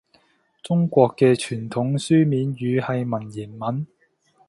[0.63, 3.85] 中國嘅傳統書面語係文言文